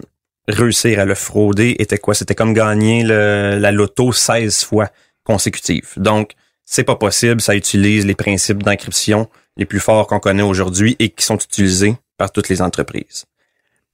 [0.50, 2.14] réussir à le frauder était quoi?
[2.14, 4.90] C'était comme gagner le- la loto 16 fois
[5.24, 5.94] consécutives.
[5.96, 6.34] Donc,
[6.66, 7.42] c'est pas possible.
[7.42, 11.96] Ça utilise les principes d'encryption les plus forts qu'on connaît aujourd'hui et qui sont utilisés
[12.18, 13.26] par toutes les entreprises.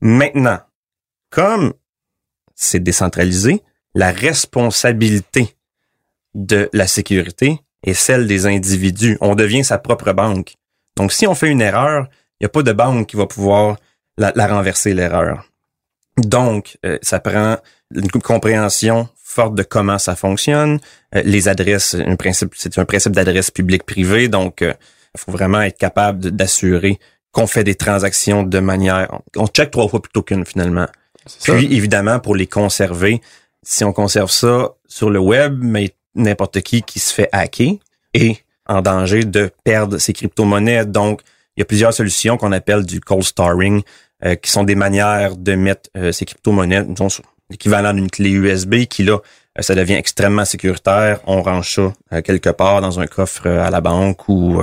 [0.02, 0.60] Maintenant,
[1.30, 1.74] comme
[2.56, 3.62] c'est décentralisé,
[3.96, 5.56] la responsabilité
[6.36, 9.18] de la sécurité est celle des individus.
[9.22, 10.56] On devient sa propre banque.
[10.96, 12.08] Donc, si on fait une erreur,
[12.40, 13.78] il n'y a pas de banque qui va pouvoir
[14.18, 15.46] la, renverser, l'erreur.
[16.18, 17.58] Donc, euh, ça prend
[17.92, 20.80] une compréhension forte de comment ça fonctionne.
[21.16, 25.78] Euh, les adresses, un principe, c'est un principe d'adresse publique-privée, donc il faut vraiment être
[25.78, 27.00] capable d'assurer
[27.32, 29.20] qu'on fait des transactions de manière...
[29.36, 30.88] On check trois fois plutôt qu'une, finalement.
[31.44, 33.22] Puis, évidemment, pour les conserver,
[33.62, 37.74] si on conserve ça sur le web, mais n'importe qui qui se fait hacker
[38.14, 40.86] est en danger de perdre ses crypto-monnaies.
[40.86, 41.22] Donc,
[41.56, 43.82] il y a plusieurs solutions qu'on appelle du cold storing,
[44.26, 47.10] euh, qui sont des manières de mettre euh, ces crypto-monnaies, disons,
[47.50, 49.18] l'équivalent d'une clé USB, qui là,
[49.58, 51.20] euh, ça devient extrêmement sécuritaire.
[51.26, 54.62] On range ça quelque part dans un coffre à la banque ou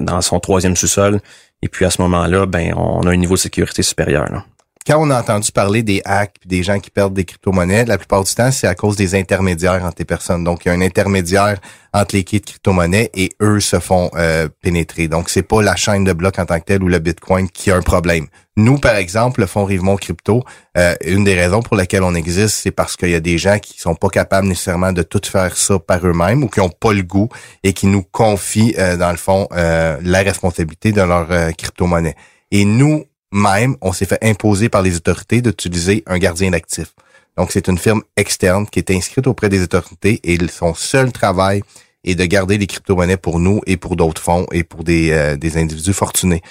[0.00, 1.20] dans son troisième sous-sol.
[1.62, 4.44] Et puis à ce moment-là, ben, on a un niveau de sécurité supérieur.
[4.86, 8.22] Quand on a entendu parler des hacks des gens qui perdent des crypto-monnaies, la plupart
[8.22, 10.44] du temps, c'est à cause des intermédiaires entre les personnes.
[10.44, 11.58] Donc, il y a un intermédiaire
[11.94, 15.08] entre les kits de crypto-monnaies et eux se font euh, pénétrer.
[15.08, 17.70] Donc, c'est pas la chaîne de blocs en tant que telle ou le Bitcoin qui
[17.70, 18.26] a un problème.
[18.58, 20.44] Nous, par exemple, le fonds Rivemont Crypto,
[20.76, 23.58] euh, une des raisons pour lesquelles on existe, c'est parce qu'il y a des gens
[23.58, 26.92] qui sont pas capables nécessairement de tout faire ça par eux-mêmes ou qui ont pas
[26.92, 27.30] le goût
[27.62, 32.16] et qui nous confient, euh, dans le fond, la responsabilité de leur crypto-monnaie.
[32.50, 36.94] Et nous, même, on s'est fait imposer par les autorités d'utiliser un gardien d'actifs.
[37.36, 41.62] Donc, c'est une firme externe qui est inscrite auprès des autorités et son seul travail
[42.04, 45.36] est de garder les crypto-monnaies pour nous et pour d'autres fonds et pour des, euh,
[45.36, 46.42] des individus fortunés.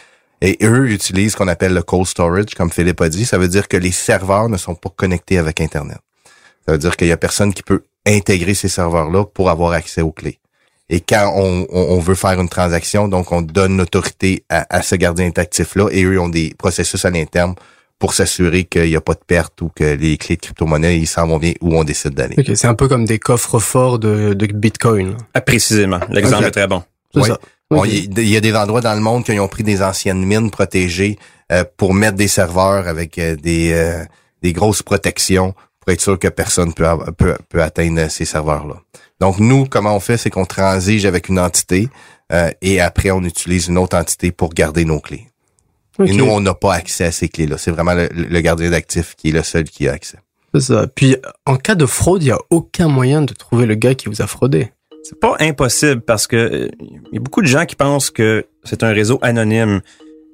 [0.41, 3.25] Et eux utilisent ce qu'on appelle le cold storage, comme Philippe a dit.
[3.25, 5.99] Ça veut dire que les serveurs ne sont pas connectés avec Internet.
[6.65, 10.01] Ça veut dire qu'il y a personne qui peut intégrer ces serveurs-là pour avoir accès
[10.01, 10.39] aux clés.
[10.89, 15.87] Et quand on, veut faire une transaction, donc on donne l'autorité à, ce gardien d'actifs-là
[15.91, 17.55] et eux ont des processus à l'interne
[17.99, 21.07] pour s'assurer qu'il n'y a pas de perte ou que les clés de crypto-monnaie, ils
[21.07, 22.35] s'en vont bien où on décide d'aller.
[22.37, 25.15] Ok, c'est un peu comme des coffres forts de, Bitcoin.
[25.33, 26.01] Ah, précisément.
[26.09, 26.83] L'exemple est très bon.
[27.71, 28.09] Oui.
[28.17, 31.17] il y a des endroits dans le monde qui ont pris des anciennes mines protégées
[31.51, 34.03] euh, pour mettre des serveurs avec euh, des, euh,
[34.41, 36.85] des grosses protections pour être sûr que personne peut,
[37.17, 38.75] peut, peut atteindre ces serveurs-là.
[39.23, 41.87] Donc, nous, comment on fait, c'est qu'on transige avec une entité
[42.33, 45.29] euh, et après, on utilise une autre entité pour garder nos clés.
[46.05, 47.57] Et nous, on n'a pas accès à ces clés-là.
[47.57, 50.17] C'est vraiment le, gardien d'actifs qui est le seul qui a accès.
[50.53, 50.87] C'est ça.
[50.93, 54.09] Puis, en cas de fraude, il n'y a aucun moyen de trouver le gars qui
[54.09, 54.73] vous a fraudé.
[55.03, 58.45] C'est pas impossible parce que il euh, y a beaucoup de gens qui pensent que
[58.65, 59.79] c'est un réseau anonyme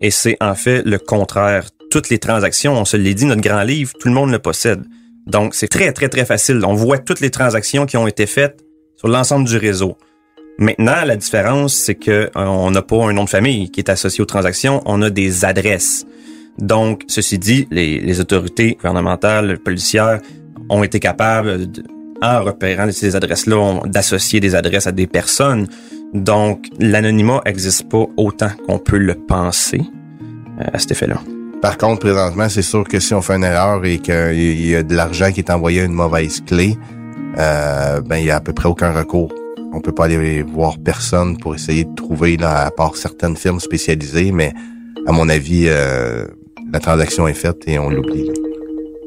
[0.02, 1.69] et c'est en fait le contraire.
[1.91, 4.84] Toutes les transactions, on se l'est dit, notre grand livre, tout le monde le possède.
[5.28, 6.65] Donc, c'est très, très, très facile.
[6.65, 8.65] On voit toutes les transactions qui ont été faites
[8.99, 9.97] sur l'ensemble du réseau.
[10.57, 13.89] Maintenant, la différence, c'est que euh, on n'a pas un nom de famille qui est
[13.89, 16.05] associé aux transactions, on a des adresses.
[16.57, 20.19] Donc, ceci dit, les, autorités gouvernementales, policières
[20.69, 21.67] ont été capables,
[22.21, 25.69] en repérant ces adresses-là, d'associer des adresses à des personnes.
[26.13, 29.79] Donc, l'anonymat n'existe pas autant qu'on peut le penser
[30.59, 31.21] euh, à cet effet-là.
[31.62, 34.83] Par contre, présentement, c'est sûr que si on fait une erreur et qu'il y a
[34.83, 36.77] de l'argent qui est envoyé à une mauvaise clé,
[37.37, 39.33] euh, ben il y a à peu près aucun recours.
[39.71, 43.59] On peut pas aller voir personne pour essayer de trouver là, à part certaines firmes
[43.59, 44.53] spécialisées, mais
[45.05, 46.25] à mon avis, euh,
[46.73, 48.29] la transaction est faite et on l'oublie.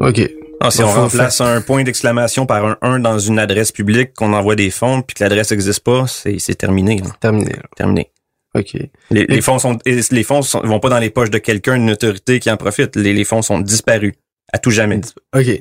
[0.01, 0.21] OK.
[0.61, 4.33] Ah, si on remplace un point d'exclamation par un 1 dans une adresse publique, qu'on
[4.33, 7.03] envoie des fonds, puis que l'adresse n'existe pas, c'est terminé.
[7.19, 7.57] Terminé.
[7.77, 8.11] Terminé.
[8.55, 8.77] OK.
[9.11, 12.39] Les, fonds sont les fonds sont, vont pas dans les poches de quelqu'un, une autorité
[12.39, 12.95] qui en profite.
[12.95, 14.13] Les, les fonds sont disparus
[14.53, 15.01] à tout jamais.
[15.35, 15.59] OK.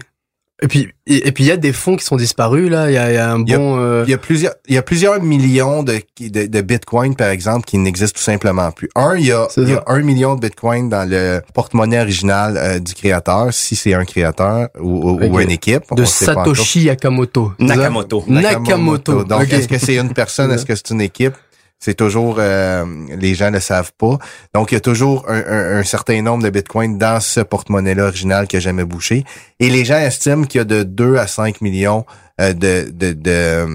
[0.63, 2.91] Et puis, et, puis il y a des fonds qui sont disparus là.
[2.91, 3.79] Il y a, y a, un bon.
[3.79, 7.29] Euh, il y a plusieurs, il y a plusieurs millions de, de, de bitcoin par
[7.29, 8.87] exemple qui n'existent tout simplement plus.
[8.95, 12.57] Un, il y a, il y a un million de bitcoin dans le porte-monnaie original
[12.57, 15.83] euh, du créateur, si c'est un créateur ou, ou une équipe.
[15.95, 17.53] De Satoshi Nakamoto.
[17.57, 18.23] Nakamoto.
[18.27, 19.23] Nakamoto.
[19.23, 20.51] Donc, est-ce que c'est une personne?
[20.51, 21.33] Est-ce que c'est une équipe?
[21.81, 24.19] C'est toujours, euh, les gens ne savent pas.
[24.53, 28.55] Donc, il y a toujours un, certain nombre de bitcoins dans ce porte-monnaie-là original qui
[28.55, 29.25] a jamais bouché.
[29.59, 32.05] Et les gens estiment qu'il y a de 2 à 5 millions
[32.39, 33.67] euh, de, de,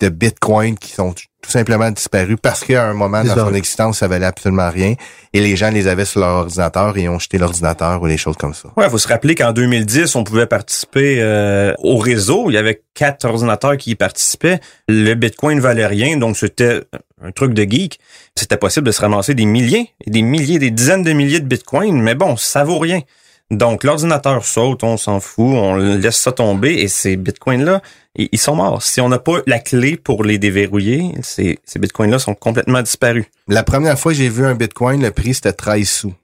[0.00, 1.14] de bitcoins qui sont
[1.46, 4.94] tout simplement disparu parce qu'à un moment dans son existence, ça valait absolument rien
[5.32, 8.36] et les gens les avaient sur leur ordinateur et ont jeté l'ordinateur ou des choses
[8.36, 8.68] comme ça.
[8.76, 12.50] Ouais, faut se rappeler qu'en 2010, on pouvait participer euh, au réseau.
[12.50, 14.58] Il y avait quatre ordinateurs qui y participaient.
[14.88, 16.80] Le Bitcoin ne valait rien, donc c'était
[17.22, 18.00] un truc de geek.
[18.34, 21.46] C'était possible de se ramasser des milliers et des milliers, des dizaines de milliers de
[21.46, 23.02] Bitcoin, mais bon, ça vaut rien.
[23.50, 27.80] Donc, l'ordinateur saute, on s'en fout, on laisse ça tomber et ces bitcoins-là,
[28.16, 28.82] ils sont morts.
[28.82, 33.26] Si on n'a pas la clé pour les déverrouiller, ces, bitcoins-là sont complètement disparus.
[33.46, 36.14] La première fois que j'ai vu un bitcoin, le prix c'était 13 sous.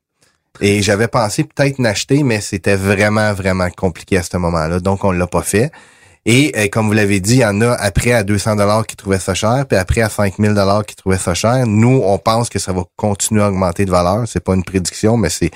[0.60, 4.80] Et j'avais pensé peut-être n'acheter, mais c'était vraiment, vraiment compliqué à ce moment-là.
[4.80, 5.70] Donc, on l'a pas fait.
[6.24, 8.94] Et euh, comme vous l'avez dit, il y en a après à 200 dollars qui
[8.96, 11.66] trouvaient ça cher, puis après à 5000 dollars qui trouvaient ça cher.
[11.66, 14.24] Nous, on pense que ça va continuer à augmenter de valeur.
[14.26, 15.50] C'est pas une prédiction, mais c'est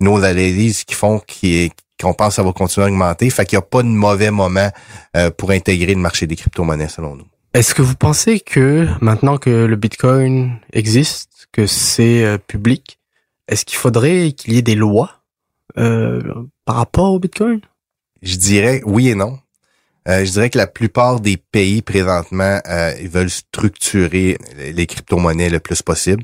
[0.00, 1.20] nos analyses qui font
[2.00, 3.28] qu'on pense que ça va continuer à augmenter.
[3.30, 4.70] Fait qu'il n'y a pas de mauvais moment
[5.16, 7.26] euh, pour intégrer le marché des crypto-monnaies, selon nous.
[7.54, 12.98] Est-ce que vous pensez que maintenant que le Bitcoin existe, que c'est euh, public,
[13.48, 15.22] est-ce qu'il faudrait qu'il y ait des lois
[15.78, 16.22] euh,
[16.64, 17.60] par rapport au Bitcoin?
[18.22, 19.38] Je dirais oui et non.
[20.08, 25.50] Euh, je dirais que la plupart des pays présentement euh, ils veulent structurer les crypto-monnaies
[25.50, 26.22] le plus possible.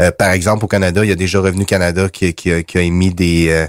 [0.00, 3.66] Euh, par exemple, au Canada, il y a déjà Revenu Canada qui, a, émis des,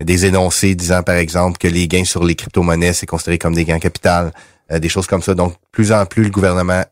[0.00, 3.64] des énoncés disant, par exemple, que les gains sur les crypto-monnaies, c'est considéré comme des
[3.64, 4.32] gains capital,
[4.78, 5.34] des choses comme ça.
[5.34, 6.82] Donc, plus en plus, le gouvernement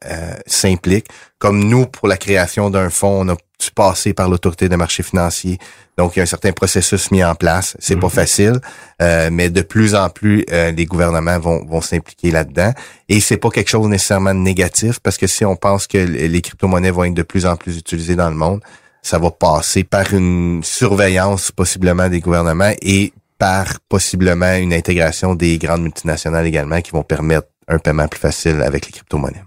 [0.47, 1.07] s'implique.
[1.39, 5.03] Comme nous, pour la création d'un fonds, on a dû passer par l'autorité des marchés
[5.03, 5.59] financiers.
[5.97, 7.77] Donc, il y a un certain processus mis en place.
[7.79, 8.13] C'est pas mhm.
[8.13, 8.61] facile,
[9.03, 12.73] euh, mais de plus en plus, euh, les gouvernements vont, vont s'impliquer là-dedans.
[13.09, 16.91] Et c'est pas quelque chose nécessairement négatif, parce que si on pense que les crypto-monnaies
[16.91, 18.61] vont être de plus en plus utilisées dans le monde,
[19.03, 25.57] ça va passer par une surveillance possiblement des gouvernements et par possiblement une intégration des
[25.57, 29.45] grandes multinationales également qui vont permettre un paiement plus facile avec les crypto-monnaies.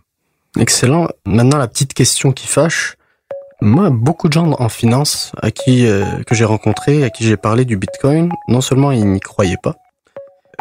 [0.60, 1.08] Excellent.
[1.26, 2.96] Maintenant, la petite question qui fâche.
[3.62, 7.38] Moi, beaucoup de gens en finance à qui euh, que j'ai rencontré, à qui j'ai
[7.38, 9.76] parlé du Bitcoin, non seulement ils n'y croyaient pas,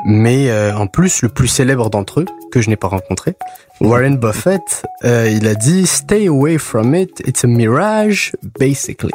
[0.05, 3.35] mais euh, en plus le plus célèbre d'entre eux que je n'ai pas rencontré,
[3.81, 9.13] Warren Buffett, euh, il a dit "Stay away from it, it's a mirage, basically."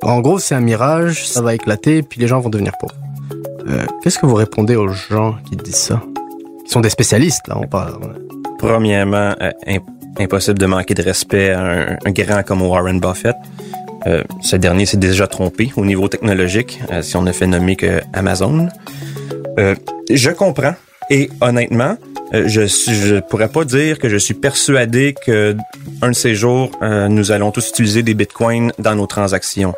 [0.00, 2.96] En gros, c'est un mirage, ça va éclater, puis les gens vont devenir pauvres.
[4.02, 6.02] Qu'est-ce que vous répondez aux gens qui disent ça?
[6.70, 7.98] Sont des spécialistes là, on parle.
[8.58, 9.34] Premièrement,
[10.18, 13.36] impossible de manquer de respect à un, grand comme Warren Buffett.
[14.06, 17.76] Euh, ce dernier s'est déjà trompé au niveau technologique, euh, si on ne fait nommer
[17.76, 18.68] que Amazon.
[19.58, 19.74] Euh,
[20.10, 20.74] je comprends
[21.10, 21.96] et honnêtement,
[22.32, 25.54] euh, je je pourrais pas dire que je suis persuadé que
[26.00, 29.74] un de ces jours nous allons tous utiliser des bitcoins dans nos transactions.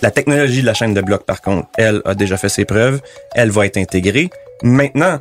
[0.00, 3.00] La technologie de la chaîne de blocs, par contre, elle a déjà fait ses preuves,
[3.34, 4.30] elle va être intégrée.
[4.64, 5.20] Maintenant,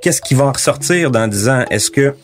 [0.00, 1.64] qu'est-ce qui va en ressortir dans 10 ans?
[1.70, 2.14] Est-ce que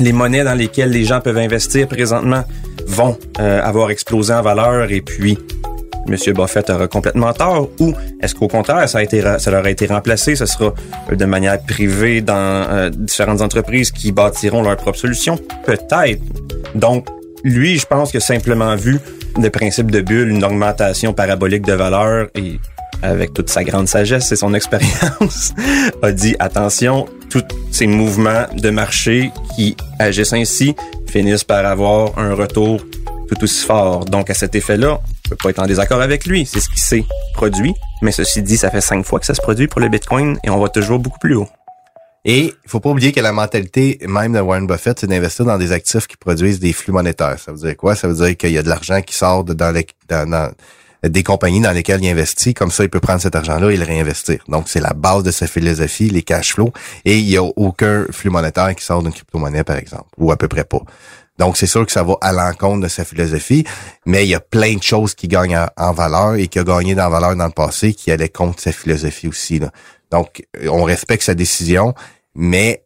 [0.00, 2.44] les monnaies dans lesquelles les gens peuvent investir présentement
[2.86, 5.38] vont euh, avoir explosé en valeur et puis
[6.08, 6.16] M.
[6.34, 7.68] Buffett aura complètement tort?
[7.80, 10.74] Ou est-ce qu'au contraire ça a été ça leur a été remplacé ce sera
[11.10, 15.38] euh, de manière privée dans euh, différentes entreprises qui bâtiront leur propre solution?
[15.64, 16.22] Peut-être.
[16.74, 17.06] Donc
[17.44, 18.98] lui je pense que simplement vu
[19.40, 22.58] le principe de bulle une augmentation parabolique de valeur et
[23.02, 25.52] avec toute sa grande sagesse et son expérience,
[26.02, 30.74] a dit attention, tous ces mouvements de marché qui agissent ainsi
[31.06, 32.80] finissent par avoir un retour
[33.28, 34.04] tout aussi fort.
[34.04, 36.46] Donc à cet effet-là, je peux pas être en désaccord avec lui.
[36.46, 37.74] C'est ce qui s'est produit.
[38.02, 40.50] Mais ceci dit, ça fait cinq fois que ça se produit pour le Bitcoin et
[40.50, 41.48] on va toujours beaucoup plus haut.
[42.24, 45.58] Et il faut pas oublier que la mentalité même de Warren Buffett, c'est d'investir dans
[45.58, 47.38] des actifs qui produisent des flux monétaires.
[47.38, 47.96] Ça veut dire quoi?
[47.96, 50.52] Ça veut dire qu'il y a de l'argent qui sort de, dans, les, dans
[51.02, 52.54] des compagnies dans lesquelles il investit.
[52.54, 54.42] Comme ça, il peut prendre cet argent-là et le réinvestir.
[54.48, 56.72] Donc, c'est la base de sa philosophie, les cash flows.
[57.04, 60.36] Et il y a aucun flux monétaire qui sort d'une crypto-monnaie, par exemple, ou à
[60.36, 60.80] peu près pas.
[61.38, 63.64] Donc, c'est sûr que ça va à l'encontre de sa philosophie,
[64.06, 66.94] mais il y a plein de choses qui gagnent en valeur et qui a gagné
[66.94, 69.58] la valeur dans le passé qui allaient contre sa philosophie aussi.
[69.58, 69.70] Là.
[70.10, 71.94] Donc, on respecte sa décision,
[72.34, 72.84] mais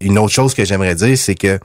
[0.00, 1.58] une autre chose que j'aimerais dire, c'est que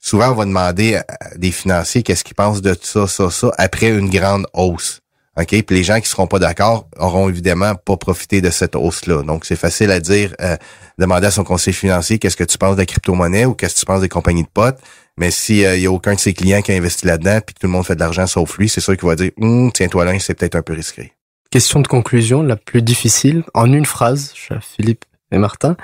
[0.00, 1.04] souvent, on va demander à
[1.36, 5.02] des financiers qu'est-ce qu'ils pensent de ça, ça, ça, après une grande hausse.
[5.36, 5.48] OK?
[5.48, 9.22] Puis les gens qui seront pas d'accord auront évidemment pas profité de cette hausse-là.
[9.22, 10.56] Donc, c'est facile à dire, euh,
[10.98, 13.80] demander à son conseiller financier qu'est-ce que tu penses de la crypto-monnaie ou qu'est-ce que
[13.80, 14.78] tu penses des compagnies de potes.
[15.18, 17.66] Mais s'il euh, y a aucun de ses clients qui a investi là-dedans puis tout
[17.66, 20.18] le monde fait de l'argent sauf lui, c'est sûr qu'il va dire, hum, tiens-toi là,
[20.18, 21.12] c'est peut-être un peu risqué.
[21.50, 25.76] Question de conclusion, la plus difficile, en une phrase, Philippe et Martin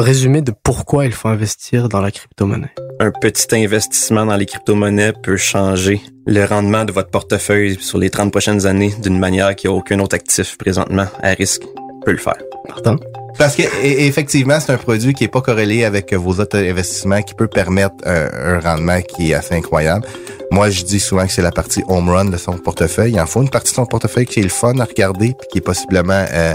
[0.00, 2.72] résumé de pourquoi il faut investir dans la crypto-monnaie.
[3.00, 8.10] Un petit investissement dans les crypto-monnaies peut changer le rendement de votre portefeuille sur les
[8.10, 11.62] 30 prochaines années d'une manière qu'il n'y a aucun autre actif présentement à risque
[12.04, 12.38] peut le faire.
[12.68, 12.96] Martin?
[13.38, 17.34] Parce que effectivement, c'est un produit qui est pas corrélé avec vos autres investissements, qui
[17.34, 20.06] peut permettre un, rendement qui est assez incroyable.
[20.52, 23.12] Moi, je dis souvent que c'est la partie home run de son portefeuille.
[23.12, 25.48] Il en faut une partie de son portefeuille qui est le fun à regarder, puis
[25.50, 26.54] qui est possiblement euh,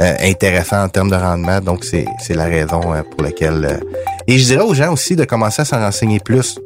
[0.00, 1.60] euh, intéressant en termes de rendement.
[1.60, 3.80] Donc, c'est la raison euh, pour laquelle.
[4.26, 6.58] Et je dirais aux gens aussi de commencer à s'en renseigner plus.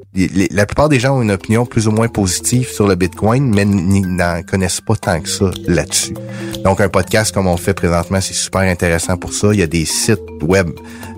[0.53, 3.65] La plupart des gens ont une opinion plus ou moins positive sur le Bitcoin, mais
[3.65, 6.15] n'en connaissent pas tant que ça là-dessus.
[6.63, 9.49] Donc, un podcast comme on fait présentement, c'est super intéressant pour ça.
[9.53, 10.71] Il y a des sites web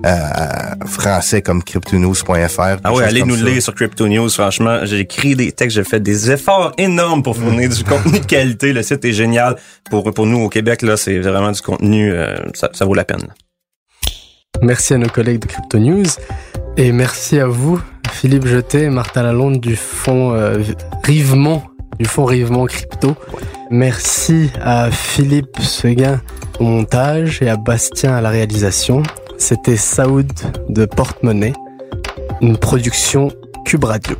[0.05, 2.77] euh, français comme cryptonews.fr.
[2.83, 4.29] Ah oui, allez nous lire sur Crypto News.
[4.29, 8.25] Franchement, j'ai écrit des textes, j'ai fait des efforts énormes pour fournir du contenu de
[8.25, 8.73] qualité.
[8.73, 9.55] Le site est génial.
[9.89, 13.05] Pour, pour nous au Québec, là, c'est vraiment du contenu, euh, ça, ça vaut la
[13.05, 13.27] peine.
[14.61, 16.05] Merci à nos collègues de Crypto News
[16.77, 20.59] et merci à vous, Philippe Jeté et Martha Lalonde du fonds euh,
[21.03, 21.63] Rivement,
[21.99, 23.15] du fonds Rivement Crypto.
[23.69, 26.21] Merci à Philippe Seguin
[26.59, 29.03] au montage et à Bastien à la réalisation.
[29.37, 30.31] C'était Saoud
[30.69, 31.53] de Porte-Monnaie,
[32.41, 33.29] une production
[33.65, 34.15] Cube Radio.